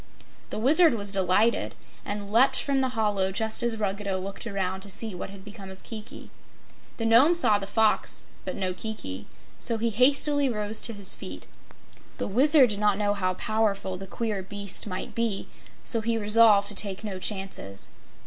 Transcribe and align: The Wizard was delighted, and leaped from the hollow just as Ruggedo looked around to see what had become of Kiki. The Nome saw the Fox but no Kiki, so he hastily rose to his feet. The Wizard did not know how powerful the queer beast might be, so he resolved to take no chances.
The 0.49 0.57
Wizard 0.57 0.95
was 0.95 1.11
delighted, 1.11 1.75
and 2.03 2.31
leaped 2.33 2.59
from 2.59 2.81
the 2.81 2.97
hollow 2.97 3.31
just 3.31 3.61
as 3.61 3.77
Ruggedo 3.77 4.17
looked 4.17 4.47
around 4.47 4.81
to 4.81 4.89
see 4.89 5.13
what 5.13 5.29
had 5.29 5.45
become 5.45 5.69
of 5.69 5.83
Kiki. 5.83 6.31
The 6.97 7.05
Nome 7.05 7.35
saw 7.35 7.59
the 7.59 7.67
Fox 7.67 8.25
but 8.43 8.55
no 8.55 8.73
Kiki, 8.73 9.27
so 9.59 9.77
he 9.77 9.91
hastily 9.91 10.49
rose 10.49 10.81
to 10.81 10.93
his 10.93 11.13
feet. 11.13 11.45
The 12.17 12.27
Wizard 12.27 12.71
did 12.71 12.79
not 12.79 12.97
know 12.97 13.13
how 13.13 13.35
powerful 13.35 13.95
the 13.95 14.07
queer 14.07 14.41
beast 14.41 14.87
might 14.87 15.13
be, 15.13 15.47
so 15.83 16.01
he 16.01 16.17
resolved 16.17 16.67
to 16.69 16.73
take 16.73 17.03
no 17.03 17.19
chances. 17.19 17.91